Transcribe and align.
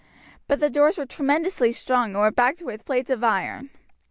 But 0.47 0.59
the 0.59 0.71
doors 0.71 0.97
were 0.97 1.05
tremendously 1.05 1.71
strong 1.71 2.13
and 2.15 2.19
were 2.19 2.31
backed 2.31 2.63
with 2.63 2.85
plates 2.85 3.11
of 3.11 3.23
iron. 3.23 3.69